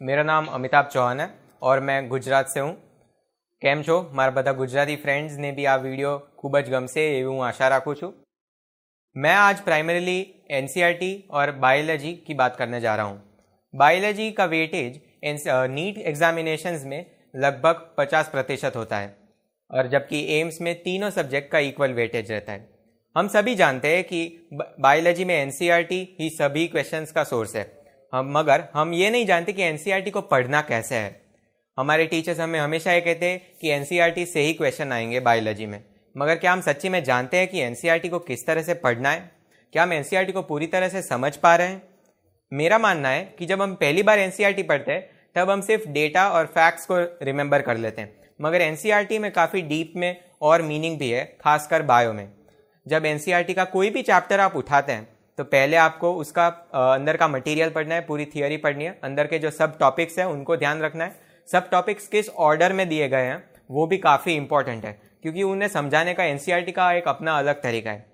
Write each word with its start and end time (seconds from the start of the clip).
मेरा 0.00 0.24
નામ 0.24 0.50
અમિતાભ 0.52 0.90
ચૌહાણ 0.90 1.20
है 1.20 1.28
और 1.62 1.80
मैं 1.82 1.98
ગુજરાત 2.08 2.46
से 2.48 2.60
હું 2.60 2.76
કેમ 3.62 3.82
છો 3.82 3.96
મારા 4.12 4.32
બધા 4.32 4.52
ગુજરાતી 4.54 4.96
ફ્રેન્ડ્સને 4.98 5.50
બી 5.52 5.66
આ 5.66 5.76
વિડીયો 5.78 6.14
ખૂબ 6.36 6.56
જ 6.58 6.70
ગમશે 6.70 7.02
એવી 7.08 7.26
હું 7.26 7.42
આશા 7.42 7.68
રાખું 7.68 7.94
છું 7.96 8.14
मैं 9.16 9.34
आज 9.34 9.60
प्राइमरीली 9.60 10.18
एनसीईआरटी 10.50 11.12
और 11.30 11.50
बायोलॉजी 11.58 12.12
की 12.26 12.34
बात 12.34 12.56
करने 12.56 12.80
जा 12.80 12.94
रहा 12.96 13.06
हूँ 13.06 13.22
बायोलॉजी 13.74 14.30
का 14.32 14.44
वेटेज 14.46 15.00
नीट 15.70 15.98
एग्जामिनेशंस 16.06 16.84
में 16.84 16.98
लगभग 17.34 17.80
50 18.00 18.28
प्रतिशत 18.28 18.76
होता 18.76 18.98
है 18.98 19.08
और 19.70 19.86
जबकि 19.88 20.20
एम्स 20.32 20.60
में 20.60 20.74
तीनों 20.82 21.10
सब्जेक्ट 21.12 21.50
का 21.52 21.58
इक्वल 21.66 21.92
वेटेज 21.94 22.30
रहता 22.30 22.52
है 22.52 22.68
हम 23.16 23.28
सभी 23.28 23.54
जानते 23.54 23.94
हैं 23.94 24.04
कि 24.04 24.20
बायोलॉजी 24.52 25.24
में 25.24 25.34
एनसीईआरटी 25.34 26.00
ही 26.20 26.28
सभी 26.32 26.66
क्वेश्चंस 26.68 27.12
का 27.12 27.24
सोर्स 27.24 27.56
है 27.56 27.64
हम 28.13 28.37
मगर 28.37 28.63
हम 28.73 28.93
ये 28.93 29.09
नहीं 29.09 29.25
जानते 29.25 29.53
कि 29.53 29.63
एनसीईआरटी 29.63 30.11
को 30.11 30.21
पढ़ना 30.21 30.61
कैसे 30.61 30.95
है। 30.95 31.21
हमारे 31.79 32.05
टीचर्स 32.05 32.39
हमें 32.39 32.59
हमेशा 32.59 32.91
ये 32.91 33.01
कहते 33.01 33.25
हैं 33.25 33.41
कि 33.61 33.69
एनसीईआरटी 33.69 34.25
से 34.25 34.41
ही 34.41 34.53
क्वेश्चन 34.53 34.91
आएँगे 34.91 35.19
बायोलॉजी 35.19 35.65
में। 35.65 35.83
मगर 36.17 36.35
क्या 36.35 36.53
हम 36.53 36.61
सच्ची 36.61 36.89
में 36.89 37.03
जानते 37.03 37.37
हैं 37.37 37.47
कि 37.47 37.59
एनसीईआरटी 37.59 38.09
को 38.09 38.19
किस 38.19 38.45
तरह 38.45 38.61
से 38.61 38.73
पढ़ना 38.73 39.11
है? 39.11 39.31
क्या 39.73 39.83
हम 39.83 39.93
एनसीईआरटी 39.93 40.31
को 40.31 40.41
पूरी 40.41 40.67
तरह 40.67 40.89
से 40.89 41.01
समझ 41.01 41.35
पा 41.35 41.55
रहे 41.55 41.67
हैं? 41.67 41.81
मेरा 42.53 42.77
मानना 42.77 43.09
है 43.09 43.35
कि 43.39 43.45
जब 43.45 43.61
हम 43.61 43.75
पहली 43.75 44.03
बार 44.03 44.19
एनसीईआरटी 44.19 44.63
पढ़ते 44.63 44.91
हैं, 44.91 45.09
तब 45.35 45.49
हम 45.49 45.61
सिर्फ़ 45.61 45.89
डेटा 45.89 46.29
और 46.29 46.45
फैक्ट्स 46.45 46.85
को 46.85 46.97
रिमेंबर 47.25 47.61
कर 47.61 47.77
लेते 47.77 48.01
हैं। 48.01 48.19
मगर 48.41 48.61
एनसीईआरटी 48.61 49.19
में 49.19 49.31
काफ़ी 49.31 49.61
डीप 49.61 49.93
में 49.95 50.23
और 50.41 50.61
मीनिंग 50.61 50.99
भी 50.99 51.09
है, 51.09 51.37
खासकर 51.41 51.81
बायो 51.81 52.13
में। 52.13 52.31
जब 52.87 53.05
एनसीईआरटी 53.05 53.53
का 53.53 53.65
कोई 53.65 53.89
भी 53.89 54.01
चैप्टर 54.01 54.39
आप 54.39 54.55
उठाते 54.55 54.91
हैं 54.91 55.10
तो 55.37 55.43
पहले 55.43 55.77
आपको 55.77 56.13
उसका 56.13 56.47
अंदर 56.93 57.17
का 57.17 57.27
मटेरियल 57.27 57.69
पढ़ना 57.69 57.95
है, 57.95 58.01
पूरी 58.01 58.25
थियोरी 58.25 58.57
पढ़नी 58.57 58.85
है। 58.85 58.99
अंदर 59.03 59.27
के 59.27 59.39
जो 59.39 59.51
सब 59.51 59.77
टॉपिक्स 59.77 60.19
हैं, 60.19 60.25
उनको 60.25 60.57
ध्यान 60.57 60.81
रखना 60.81 61.03
है। 61.03 61.15
सब 61.47 61.69
टॉपिक्स 61.69 62.07
किस 62.07 62.29
ऑर्डर 62.29 62.73
में 62.73 62.87
दिए 62.89 63.07
गए 63.09 63.25
हैं, 63.25 63.43
वो 63.71 63.87
भी 63.87 63.97
काफ़ी 63.97 64.33
इंपॉर्टेंट 64.33 64.85
है, 64.85 64.91
क्योंकि 65.21 65.43
उन्हें 65.43 65.69
समझाने 65.69 66.13
का 66.13 66.23
एनसीईआरटी 66.23 66.71
का 66.71 66.91
एक 66.93 67.07
अपना 67.07 67.37
अलग 67.37 67.61
तरीका 67.61 67.91
है। 67.91 68.05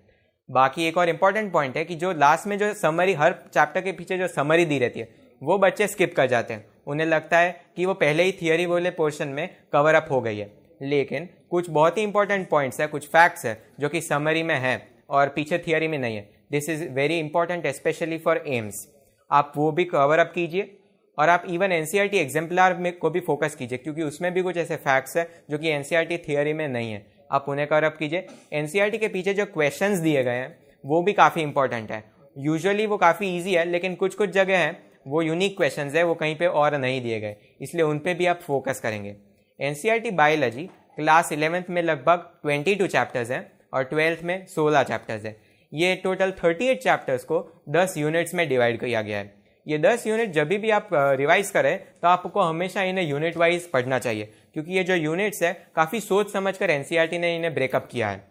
बाकी 0.49 0.87
एक 0.87 0.97
और 0.97 1.09
इंपॉर्टेंट 1.09 1.51
पॉइंट 1.53 1.77
है 1.77 1.85
कि 1.85 1.95
जो 1.95 2.11
लास्ट 2.13 2.47
में 2.47 2.57
जो 2.57 2.73
समरी 2.73 3.13
हर 3.13 3.35
चैप्टर 3.53 3.81
के 3.81 3.91
पीछे 3.91 4.17
जो 4.17 4.27
समरी 4.27 4.65
दी 4.65 4.79
रहती 4.79 4.99
है, 4.99 5.09
वो 5.41 5.57
बच्चे 5.57 5.87
स्किप 5.87 6.15
कर 6.15 6.25
जाते 6.25 6.53
हैं। 6.53 6.65
उन्हें 6.87 7.07
लगता 7.07 7.37
है 7.37 7.65
कि 7.75 7.85
वो 7.85 7.93
पहले 7.93 8.23
ही 8.23 8.31
थियोरी 8.31 8.67
बोले 8.67 8.91
पोर्शन 8.91 9.27
में 9.27 9.49
कवर 9.73 9.95
अप 9.95 10.07
हो 10.11 10.21
गई 10.21 10.37
है। 10.37 10.51
लेकिन 10.81 11.29
कुछ 11.51 11.69
बहुत 11.69 11.97
ही 11.97 12.03
इंपॉर्टेंट 12.03 12.49
पॉइंट्स 12.49 12.79
है, 12.81 12.87
कुछ 12.87 13.07
फैक्ट्स 13.07 13.45
है, 13.45 13.61
जो 13.79 13.89
कि 13.89 14.01
समरी 14.01 14.43
में 14.43 14.55
है 14.55 14.87
और 15.09 15.29
पीछे 15.29 15.57
थियोरी 15.57 15.87
में 15.87 15.97
नहीं 15.97 16.15
है। 16.15 16.36
This 16.51 16.69
is 16.69 16.87
very 16.89 17.19
important 17.19 17.67
specially 17.67 18.17
for 18.17 18.43
AIIMS 18.47 18.87
आप 19.31 19.53
वो 19.57 19.71
भी 19.71 19.83
कवर 19.85 20.19
अप 20.19 20.31
कीजिए 20.35 20.73
और 21.17 21.29
आप 21.29 21.43
इवन 21.49 21.71
एनसीईआरटी 21.71 22.17
एग्जाम्पलर 22.17 22.73
में 22.73 22.97
को 22.97 23.09
भी 23.09 23.19
फोकस 23.19 23.55
कीजिए, 23.55 23.77
क्योंकि 23.77 24.03
उसमें 24.03 24.33
भी 24.33 24.41
कुछ 24.41 24.57
ऐसे 24.57 24.75
फैक्ट्स 24.75 25.17
हैं 25.17 25.27
जो 25.49 25.57
कि 25.57 25.69
N 25.69 25.83
C 25.83 25.95
R 25.95 26.03
T 26.03 26.17
theory 26.17 26.53
में 26.53 26.67
नहीं 26.67 26.91
है। 26.91 27.05
आप 27.31 27.45
उन्हें 27.49 27.67
कवर 27.67 27.83
अप 27.83 27.95
कीजिए। 27.97 28.27
एन 28.53 28.67
सी 28.67 28.79
आर 28.79 28.89
टी 28.89 28.97
के 28.97 29.07
पीछे 29.07 29.33
जो 29.33 29.45
क्वेश्चन 29.45 30.01
दिए 30.01 30.23
गए 30.23 30.35
हैं, 30.35 30.57
वो 30.83 31.01
भी 31.01 31.13
काफ़ी 31.13 31.41
इंपॉर्टेंट 31.41 31.91
है। 31.91 32.03
यूजुअली 32.37 32.85
वो 32.85 32.97
काफ़ी 32.97 33.27
ईजी 33.37 33.53
है, 33.53 33.65
लेकिन 33.65 33.95
कुछ 33.95 34.15
कुछ 34.15 34.29
जगह 34.29 34.57
हैं, 34.57 34.77
वो 35.07 35.21
यूनिक 35.21 35.57
क्वेश्चन 35.57 35.89
है, 35.89 36.03
वो 36.03 36.15
कहीं 36.15 36.35
पर 36.35 36.47
और 36.47 36.77
नहीं 36.77 37.01
दिए 37.01 37.19
गए। 37.19 37.35
इसलिए 37.61 37.83
उन 37.83 37.99
पे 37.99 38.13
भी 38.13 38.25
आप 38.25 38.39
फोकस 38.41 38.79
करेंगे। 38.79 39.15
N 39.59 39.73
C 39.73 39.89
R 39.89 39.99
T 39.99 40.11
biology 40.11 40.69
class 40.95 41.31
eleventh 41.31 41.69
में 41.69 41.81
लगभग 41.81 42.29
22 42.45 42.87
चैप्टर्स 42.87 43.31
हैं 43.31 43.51
और 43.73 43.83
ट्वेल्थ 43.83 44.23
में 44.23 44.45
16 44.45 44.83
चैप्टर्स 44.83 45.25
हैं। 45.25 45.35
ये 45.71 45.95
टोटल 45.95 46.31
38 46.33 46.77
चैप्टर्स 46.77 47.23
को 47.23 47.39
10 47.69 47.97
यूनिट्स 47.97 48.33
में 48.33 48.47
डिवाइड 48.49 48.79
किया 48.79 49.01
गया 49.01 49.17
है। 49.17 49.33
ये 49.67 49.77
10 49.79 50.05
यूनिट 50.07 50.31
जब 50.31 50.47
भी 50.49 50.69
आप 50.69 50.89
रिवाइज 50.93 51.49
करें 51.49 51.77
तो 52.01 52.07
आपको 52.07 52.41
हमेशा 52.41 52.83
इन्हें 52.83 53.05
यूनिट 53.05 53.37
वाइज 53.37 53.69
पढ़ना 53.69 53.99
चाहिए। 53.99 54.31
क्योंकि 54.53 54.73
ये 54.73 54.83
जो 54.83 54.95
यूनिट्स 54.95 55.43
है, 55.43 55.53
काफ़ी 55.75 55.99
सोच 55.99 56.31
समझ 56.33 56.55
कर 56.57 56.69
एनसीईआरटी 56.69 57.17
ने 57.17 57.35
इन्हें 57.35 57.53
ब्रेकअप 57.53 57.87
किया 57.91 58.09
है। 58.09 58.25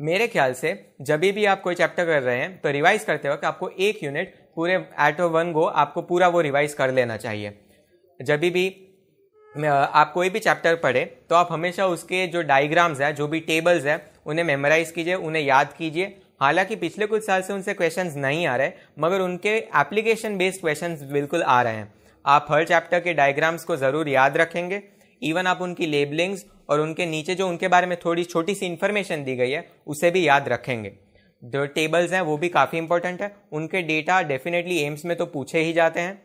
मेरे 0.00 0.26
ख्याल 0.28 0.52
से, 0.54 0.94
जब 1.00 1.20
भी 1.20 1.44
आप 1.44 1.60
कोई 1.62 1.74
चैप्टर 1.74 2.06
कर 2.06 2.22
रहे 2.22 2.38
हैं 2.38 2.60
तो 2.60 2.70
रिवाइज 2.70 3.04
करते 3.04 3.28
वक्त 3.28 3.44
आपको 3.44 3.68
एक 3.70 4.02
यूनिट 4.04 4.34
पूरे 4.56 4.74
एट 5.00 5.20
वन 5.20 5.52
गो 5.52 5.64
आपको 5.64 6.02
पूरा 6.02 6.28
वो 6.28 6.40
रिवाइज 6.40 6.74
कर 6.74 6.92
लेना 6.92 7.16
चाहिए। 7.16 7.58
जब 8.20 8.40
भी 8.40 8.68
आप 9.68 10.10
कोई 10.12 10.30
भी 10.30 10.38
चैप्टर 10.38 10.76
पढ़े 10.76 11.04
तो 11.30 11.34
आप 11.34 11.48
हमेशा 11.50 11.86
उसके 11.86 12.26
जो 12.26 12.42
डायग्राम्स 12.42 13.00
हैं, 13.00 13.14
जो 13.14 13.26
भी 13.28 13.40
टेबल्स 13.40 13.84
हैं, 13.84 14.00
उन्हें 14.26 14.44
मेमोराइज 14.44 14.90
कीजिए, 14.90 15.14
उन्हें 15.14 15.42
याद 15.42 15.72
कीजिए 15.72 16.06
हालाँकि 16.42 16.76
पिछले 16.76 17.06
कुछ 17.06 17.24
साल 17.24 17.42
से 17.42 17.52
उनसे 17.52 17.72
क्वेश्चन 17.74 18.10
नहीं 18.16 18.46
आ 18.46 18.54
रहे, 18.56 18.70
मगर 18.98 19.20
उनके 19.20 19.48
एप्लीकेशन 19.80 20.36
बेस्ड 20.36 20.60
क्वेश्चन 20.60 20.96
बिल्कुल 21.12 21.42
आ 21.42 21.60
रहे 21.62 21.74
हैं। 21.74 21.92
आप 22.24 22.46
हर 22.50 22.64
चैप्टर 22.64 23.00
के 23.00 23.12
डायग्राम्स 23.14 23.64
को 23.64 23.76
ज़रूर 23.76 24.08
याद 24.08 24.36
रखेंगे। 24.36 24.82
इवन 25.22 25.46
आप 25.46 25.62
उनकी 25.62 25.86
लेबलिंग्स 25.86 26.44
और 26.68 26.80
उनके 26.80 27.06
नीचे 27.06 27.34
जो 27.34 27.48
उनके 27.48 27.68
बारे 27.68 27.86
में 27.86 27.96
थोड़ी 28.04 28.24
छोटी 28.24 28.54
सी 28.54 28.66
इन्फॉर्मेशन 28.66 29.24
दी 29.24 29.36
गई 29.36 29.50
है, 29.50 29.64
उसे 29.86 30.10
भी 30.10 30.26
याद 30.28 30.48
रखेंगे। 30.48 30.92
जो 31.42 31.64
टेबल्स 31.68 32.12
हैं, 32.12 32.20
वो 32.20 32.36
भी 32.36 32.48
काफ़ी 32.48 32.78
इंपॉर्टेंट 32.78 33.22
है। 33.22 33.34
उनके 33.52 33.82
डेटा 33.84 34.20
डेफिनेटली 34.24 34.82
एम्स 34.82 35.04
में 35.04 35.16
तो 35.16 35.26
पूछे 35.28 35.60
ही 35.60 35.72
जाते 35.72 36.00
हैं। 36.00 36.22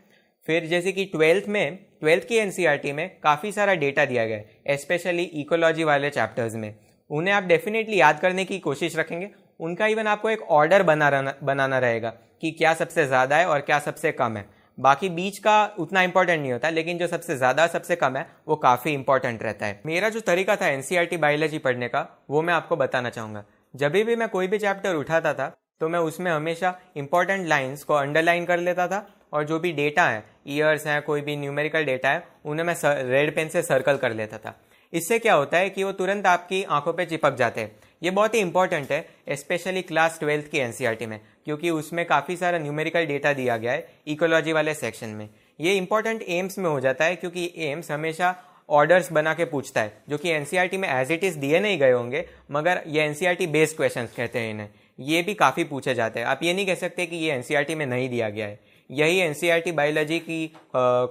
फिर 0.48 0.66
जैसे 0.66 0.92
कि 0.92 1.06
ट्वेल्थ 1.06 1.48
में 1.48 1.78
ट्वेल्थ 2.02 2.28
की 2.28 2.36
एनसीईआरटी 2.38 2.92
में 2.92 3.10
काफ़ी 3.24 3.52
सारा 3.52 3.74
डेटा 3.76 4.06
दिया 4.06 4.26
गया 4.26 4.38
है 4.68 4.78
स्पेशली 4.78 5.24
इकोलॉजी 5.42 5.84
वाले 5.84 6.10
चैप्टर्स 6.10 6.56
में। 6.56 6.74
उन्हें 7.10 7.34
आप 7.34 7.44
डेफिनेटली 7.46 8.00
याद 8.00 8.20
करने 8.20 8.46
की 8.46 8.60
कोशिश 8.60 8.98
रखेंगे। 8.98 9.30
उनका 9.60 9.88
इवन 9.88 10.08
आपको 10.08 10.30
एक 10.30 10.42
ऑर्डर 10.52 10.84
बना 10.84 11.36
बनाना 11.44 11.80
रहेगा 11.80 12.10
कि 12.42 12.52
क्या 12.52 12.74
सबसे 12.76 13.06
ज़्यादा 13.08 13.38
है 13.38 13.46
और 13.48 13.60
क्या 13.62 13.80
सबसे 13.80 14.12
कम 14.14 14.38
है। 14.38 14.46
बाकी 14.78 15.10
बीच 15.10 15.38
का 15.40 15.64
उतना 15.80 16.02
इंपॉर्टेंट 16.02 16.40
नहीं 16.42 16.52
होता, 16.52 16.70
लेकिन 16.70 16.98
जो 16.98 17.08
सबसे 17.08 17.36
ज़्यादा 17.38 17.66
सबसे 17.68 17.96
कम 17.96 18.18
है, 18.18 18.26
वो 18.48 18.56
काफ़ी 18.58 18.94
इंपॉर्टेंट 18.94 19.44
रहता 19.44 19.66
है। 19.66 19.80
मेरा 19.86 20.10
जो 20.10 20.20
तरीका 20.22 20.56
था 20.56 20.68
एनसीईआरटी 20.68 21.18
बायोलॉजी 21.18 21.58
पढ़ने 21.60 21.88
का, 21.88 22.06
वो 22.30 22.42
मैं 22.42 22.54
आपको 22.54 22.76
बताना 22.78 23.10
चाहूँगा। 23.10 23.44
जब 23.74 23.92
भी 23.94 24.16
मैं 24.16 24.28
कोई 24.30 24.48
भी 24.48 24.58
चैप्टर 24.60 24.96
उठाता 24.96 25.34
था 25.34 25.56
तो 25.82 25.88
मैं 25.90 26.00
उसमें 26.02 26.32
हमेशा 26.32 26.74
इंपॉर्टेंट 26.98 27.48
लाइन्स 27.48 27.84
को 27.84 27.94
अंडरलाइन 27.94 28.46
कर 28.46 28.60
लेता 28.60 28.88
था 28.88 29.06
और 29.34 29.44
जो 29.44 29.60
भी 29.60 29.72
डेटा 29.74 30.04
है 30.04 30.24
ईयर्स 30.48 30.86
हैं, 30.88 31.02
कोई 31.02 31.22
भी 31.22 31.36
न्यूमेरिकल 31.38 31.86
डेटा 31.86 32.10
है, 32.10 32.24
उन्हें 32.46 32.66
मैं 32.66 32.76
रेड 33.06 33.34
पेन 33.36 33.50
से 33.50 33.62
सर्कल 33.64 33.98
कर 33.98 34.14
लेता 34.14 34.38
था। 34.38 34.56
इससे 34.94 35.20
क्या 35.20 35.34
होता 35.34 35.58
है 35.58 35.70
कि 35.70 35.84
वो 35.84 35.92
तुरंत 35.94 36.28
आपकी 36.28 36.64
आँखों 36.66 36.94
पर 36.94 37.06
चिपक 37.06 37.36
जाते 37.36 37.62
हैं। 37.62 37.72
ये 38.02 38.12
बहुत 38.12 38.36
ही 38.36 38.40
इंपॉर्टेंट 38.40 38.92
है 38.92 39.36
स्पेशली 39.36 39.82
क्लास 39.82 40.20
ट्वेल्थ 40.20 40.50
की 40.52 40.58
एनसीईआरटी 40.58 41.06
में, 41.06 41.20
क्योंकि 41.46 41.70
उसमें 41.70 42.06
काफ़ी 42.06 42.36
सारा 42.38 42.58
न्यूमेरिकल 42.60 43.06
डेटा 43.06 43.34
दिया 43.34 43.58
गया 43.58 43.72
है 43.72 43.88
इकोलॉजी 44.08 44.54
वाले 44.54 44.74
सेक्शन 44.74 45.10
में। 45.10 45.30
ये 45.60 45.74
इंपॉर्टेंट 45.74 46.22
एम्स 46.22 46.58
में 46.58 46.70
हो 46.70 46.80
जाता 46.80 47.06
है, 47.06 47.16
क्योंकि 47.16 47.52
एम्स 47.58 47.92
हमेशा 47.92 48.36
ऑर्डर्स 48.70 49.12
बना 49.12 49.34
के 49.34 49.46
पूछता 49.46 49.82
है, 49.82 49.92
जो 50.10 50.18
कि 50.18 50.30
एनसीईआरटी 50.30 50.78
में 50.78 50.88
एज 50.90 51.12
इट 51.12 51.24
इज़ 51.24 51.38
दिए 51.40 51.60
नहीं 51.60 51.80
गए 51.80 51.92
होंगे, 51.92 52.26
मगर 52.52 52.82
ये 52.88 53.04
एनसीईआरटी 53.04 53.48
बेस्ड 53.48 53.78
क्वेश्चन 53.78 54.08
कहते 54.18 54.40
हैं 54.40 54.52
इन्हें। 54.52 54.70
ये 55.00 55.22
भी 55.22 55.34
काफ़ी 55.34 55.64
पूछे 55.64 55.94
जाते 55.96 56.20
हैं। 56.20 56.28
आप 56.28 56.40
ये 56.44 56.54
नहीं 56.54 56.66
कह 56.66 56.76
सकते 56.76 57.06
कि 57.06 57.16
ये 57.16 57.32
एनसीईआरटी 57.32 57.76
में 57.76 57.86
नहीं 57.86 58.10
दिया 58.10 58.30
गया 58.30 58.48
है। 58.48 58.60
यही 58.90 59.18
एनसीईआरटी 59.20 59.72
बायोलॉजी 59.72 60.20
की 60.20 60.48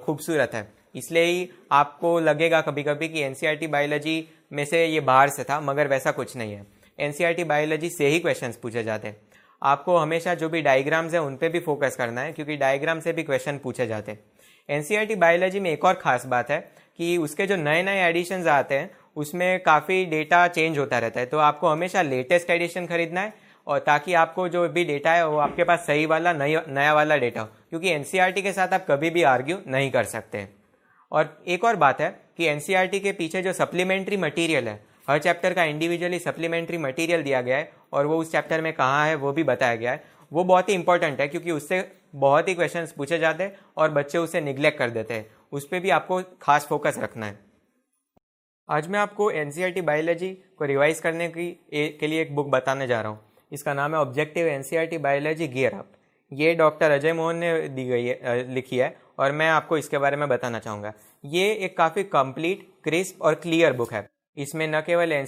खूबसूरत 0.04 0.54
है। 0.54 0.66
इसलिए 0.94 1.24
ही 1.24 1.48
आपको 1.72 2.18
लगेगा 2.20 2.60
कभी 2.60 2.82
कभी 2.82 3.08
कि 3.08 3.22
एनसीईआरटी 3.22 3.66
बायोलॉजी 3.66 4.24
में 4.52 4.64
से 4.64 4.84
ये 4.86 5.00
बाहर 5.02 5.28
से 5.28 5.44
था, 5.44 5.60
मगर 5.60 5.88
वैसा 5.88 6.10
कुछ 6.10 6.36
नहीं 6.36 6.52
है। 6.52 6.64
एनसीईआरटी 6.98 7.44
बायोलॉजी 7.44 7.88
से 7.90 8.06
ही 8.06 8.18
क्वेश्चन 8.18 8.52
पूछे 8.62 8.82
जाते 8.82 9.08
हैं। 9.08 9.16
आपको 9.62 9.96
हमेशा 9.96 10.34
जो 10.34 10.48
भी 10.48 10.62
डायग्राम्स 10.62 11.12
हैं, 11.12 11.20
उन 11.20 11.36
पर 11.36 11.48
भी 11.48 11.60
फोकस 11.60 11.96
करना 11.96 12.20
है, 12.20 12.32
क्योंकि 12.32 12.56
डायग्राम 12.56 13.00
से 13.00 13.12
भी 13.12 13.22
क्वेश्चन 13.22 13.58
पूछे 13.58 13.86
जाते 13.86 14.12
हैं। 14.12 14.18
एनसीईआरटी 14.68 15.14
बायोलॉजी 15.14 15.60
में 15.60 15.70
एक 15.70 15.84
और 15.84 15.94
खास 15.94 16.26
बात 16.26 16.50
है 16.50 16.58
कि 16.98 17.16
उसके 17.16 17.46
जो 17.46 17.56
नए 17.56 17.82
नए 17.82 18.08
एडिशन 18.08 18.48
आते 18.48 18.74
हैं, 18.74 18.90
उसमें 19.16 19.60
काफ़ी 19.62 20.04
डेटा 20.04 20.46
चेंज 20.48 20.78
होता 20.78 20.98
रहता 20.98 21.20
है। 21.20 21.26
तो 21.26 21.38
आपको 21.38 21.68
हमेशा 21.68 22.02
लेटेस्ट 22.02 22.50
एडिशन 22.50 22.86
खरीदना 22.86 23.20
है, 23.20 23.32
और 23.66 23.78
ताकि 23.78 24.14
आपको 24.14 24.48
जो 24.48 24.68
भी 24.68 24.84
डेटा 24.84 25.12
है, 25.12 25.26
वो 25.28 25.38
आपके 25.38 25.64
पास 25.64 25.86
सही 25.86 26.06
वाला 26.06 26.32
नया 26.32 26.62
नया 26.68 26.94
वाला 26.94 27.16
डेटा 27.16 27.40
हो। 27.40 27.48
क्योंकि 27.70 27.90
एनसीईआरटी 27.90 28.42
के 28.42 28.52
साथ 28.52 28.68
आप 28.68 28.86
कभी 28.90 29.10
भी 29.10 29.22
आर्ग्यू 29.22 29.58
नहीं 29.66 29.90
कर 29.90 30.04
सकते 30.04 30.46
और 31.12 31.42
एक 31.46 31.64
और 31.64 31.76
बात 31.76 32.00
है 32.00 32.08
कि 32.36 32.46
एनसीईआरटी 32.46 33.00
के 33.00 33.12
पीछे 33.12 33.42
जो 33.42 33.52
सप्लीमेंट्री 33.52 34.16
मटेरियल 34.16 34.68
है 34.68 34.84
हर 35.08 35.18
चैप्टर 35.18 35.54
का 35.54 35.64
इंडिविजुअली 35.64 36.18
सप्लीमेंट्री 36.18 36.78
मटेरियल 36.78 37.22
दिया 37.22 37.40
गया 37.42 37.56
है 37.56 37.70
और 37.92 38.06
वो 38.06 38.18
उस 38.18 38.32
चैप्टर 38.32 38.60
में 38.60 38.72
कहाँ 38.72 39.06
है 39.06 39.14
वो 39.16 39.32
भी 39.32 39.42
बताया 39.44 39.74
गया 39.74 39.92
है। 39.92 40.04
वो 40.32 40.44
बहुत 40.44 40.68
ही 40.68 40.74
इंपॉर्टेंट 40.74 41.20
है 41.20 41.28
क्योंकि 41.28 41.50
उससे 41.50 41.82
बहुत 42.16 42.48
ही 42.48 42.54
क्वेश्चन 42.54 42.86
पूछे 42.96 43.18
जाते 43.18 43.44
हैं 43.44 43.58
और 43.76 43.90
बच्चे 43.90 44.18
उसे 44.18 44.40
निग्लेक्ट 44.40 44.78
कर 44.78 44.90
देते 44.90 45.14
हैं। 45.14 45.26
उस 45.52 45.66
पर 45.68 45.80
भी 45.80 45.90
आपको 45.90 46.20
खास 46.42 46.66
फोकस 46.66 46.98
रखना 46.98 47.26
है। 47.26 47.38
आज 48.68 48.88
मैं 48.88 48.98
आपको 48.98 49.30
एन 49.32 49.52
बायोलॉजी 49.80 50.32
को 50.58 50.64
रिवाइज 50.64 51.00
करने 51.00 51.28
की 51.28 51.48
ए, 51.72 51.96
के 52.00 52.06
लिए 52.06 52.22
एक 52.22 52.34
बुक 52.34 52.48
बताने 52.50 52.86
जा 52.86 53.00
रहा 53.00 53.10
हूँ। 53.10 53.20
इसका 53.52 53.74
नाम 53.74 53.94
है 53.94 54.00
objective 54.00 54.46
an 54.46 54.98
biology 55.02 55.48
gear 55.48 55.74
up 55.74 55.92
ये 56.32 56.54
डॉक्टर 56.54 56.90
अजय 56.90 57.12
मोहन 57.12 57.36
ने 57.36 57.68
दी 57.68 57.84
गई 57.84 58.04
है 58.04 58.54
लिखी 58.54 58.78
है 58.78 58.94
और 59.18 59.32
मैं 59.32 59.48
आपको 59.50 59.76
इसके 59.78 59.98
बारे 59.98 60.16
में 60.16 60.28
बताना 60.28 60.58
चाहूँगा। 60.58 60.92
ये 61.24 61.52
एक 61.54 61.76
काफ़ी 61.78 62.02
कंप्लीट 62.04 62.68
क्रिस्प 62.84 63.22
और 63.22 63.34
क्लियर 63.36 63.72
बुक 63.72 63.92
है। 63.92 64.06
इसमें 64.36 64.66
न 64.68 64.80
केवल 64.80 65.12
एन 65.12 65.26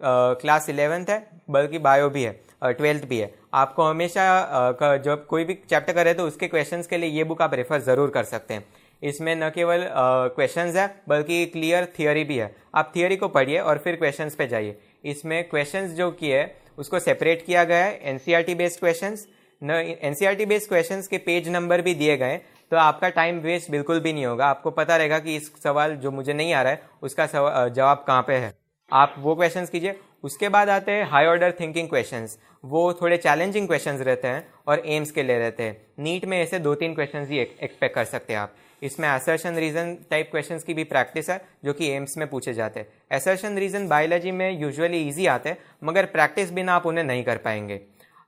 क्लास 0.00 0.68
इलेवेंथ 0.70 1.06
है, 1.06 1.26
बल्कि 1.50 1.78
बायो 1.80 2.08
भी 2.10 2.22
है 2.22 2.40
ट्वेल्थ 2.64 3.04
भी 3.04 3.18
है। 3.18 3.30
आपको 3.54 3.82
हमेशा 3.82 4.98
जब 5.04 5.26
कोई 5.26 5.44
भी 5.44 5.54
चैप्टर 5.70 5.92
करे 5.92 6.14
तो 6.14 6.26
उसके 6.26 6.48
क्वेश्चन 6.48 6.82
के 6.90 6.98
लिए 6.98 7.10
ये 7.10 7.24
बुक 7.24 7.42
आप 7.42 7.54
रेफर 7.54 7.80
ज़रूर 7.82 8.10
कर 8.10 8.24
सकते 8.26 8.54
हैं। 8.54 8.64
इसमें 9.02 9.34
न 9.36 9.48
केवल 9.50 9.86
क्वेश्चंस 10.34 10.76
है, 10.76 10.86
बल्कि 11.08 11.44
क्लियर 11.46 11.88
थियोरी 11.98 12.24
भी 12.24 12.36
है। 12.36 12.54
आप 12.74 12.92
थियोरी 12.96 13.16
को 13.16 13.28
पढ़िए 13.30 13.58
और 13.60 13.78
फिर 13.78 13.96
क्वेश्चंस 13.96 14.34
पे 14.34 14.46
जाइए। 14.48 14.76
इसमें 15.04 15.42
क्वेश्चंस 15.48 15.90
जो 15.92 16.10
किए, 16.12 16.46
उसको 16.78 16.98
सेपरेट 17.00 17.44
किया 17.46 17.64
गया 17.64 17.84
है 17.84 18.00
एनसीईआरटी 18.04 18.54
बेस्ड 18.54 18.80
क्वेश्चंस 18.80 19.26
न 19.62 19.70
एनसीईआरटी 20.00 20.46
बेस्ड 20.46 20.68
क्वेश्चंस 20.68 21.08
के 21.08 21.18
पेज 21.20 21.48
नंबर 21.48 21.82
भी 21.82 21.94
दिए 21.94 22.16
गए 22.16 22.40
तो 22.70 22.76
आपका 22.76 23.08
टाइम 23.08 23.38
वेस्ट 23.38 23.70
बिल्कुल 23.70 24.00
भी 24.00 24.12
नहीं 24.12 24.26
होगा। 24.26 24.46
आपको 24.46 24.70
पता 24.70 24.96
रहेगा 24.96 25.18
कि 25.18 25.36
इस 25.36 25.50
सवाल 25.62 25.96
जो 25.96 26.10
मुझे 26.10 26.32
नहीं 26.32 26.52
आ 26.52 26.62
रहा 26.62 26.72
है, 26.72 26.82
उसका 27.02 27.26
जवाब 27.68 28.04
कहाँ 28.06 28.22
पे 28.22 28.34
है। 28.34 28.52
आप 28.92 29.14
वो 29.18 29.34
क्वेश्चंस 29.34 29.70
कीजिए। 29.70 29.98
उसके 30.24 30.48
बाद 30.48 30.68
आते 30.68 30.92
हैं 30.92 31.04
हाई 31.04 31.26
ऑर्डर 31.26 31.52
थिंकिंग 31.60 31.88
क्वेश्चंस 31.88 32.38
वो 32.64 32.92
थोड़े 32.92 33.16
चैलेंजिंग 33.16 33.66
क्वेश्चंस 33.66 34.00
रहते 34.00 34.28
हैं 34.28 34.46
और 34.66 34.82
एम्स 34.86 35.10
के 35.10 35.22
लिए 35.22 35.38
रहते 35.38 35.62
हैं। 35.62 35.76
नीट 35.98 36.24
में 36.24 36.38
ऐसे 36.38 36.58
दो 36.58 36.74
तीन 36.74 36.94
क्वेश्चंस 36.94 37.28
ही 37.28 37.38
एक्सपेक्ट 37.38 37.94
कर 37.94 38.04
सकते 38.04 38.32
हैं 38.32 38.40
आप। 38.40 38.54
इसमें 38.82 39.08
असर्शन 39.08 39.56
रीजन 39.56 39.96
टाइप 40.10 40.28
क्वेश्चंस 40.30 40.62
की 40.62 40.74
भी 40.74 40.84
प्रैक्टिस 40.84 41.30
है, 41.30 41.40
जो 41.64 41.72
कि 41.72 41.90
एम्स 41.90 42.16
में 42.16 42.28
पूछे 42.28 42.54
जाते 42.54 42.80
हैं। 42.80 42.88
असर्शन 43.12 43.58
रीजन 43.58 43.88
बायोलॉजी 43.88 44.30
में 44.30 44.60
यूजुअली 44.60 45.02
इजी 45.08 45.26
आते 45.26 45.48
हैं, 45.48 45.58
मगर 45.84 46.06
प्रैक्टिस 46.06 46.52
बिना 46.52 46.74
आप 46.74 46.86
उन्हें 46.86 47.04
नहीं 47.04 47.24
कर 47.24 47.36
पाएँगे। 47.36 47.80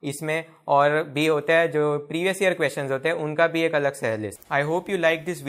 इसमें, 0.03 0.45
और 0.69 1.03
भी 1.05 1.27
होता 1.27 1.55
है 1.55 1.69
जो 1.69 1.99
प्रीवियस 2.09 2.43
ईयर 2.43 2.55
क्वेश्चंस 2.55 2.91
होते 2.91 3.09
हैं, 3.09 3.17
उनका 3.17 3.47
भी 3.47 3.63
एक 3.63 3.75
अलग 3.75 3.95
सहलिस्ट 3.95 4.41
I 4.53 4.63
hope 4.63 4.91
you 4.91 4.99
like 4.99 5.25
this 5.25 5.43
video 5.43 5.47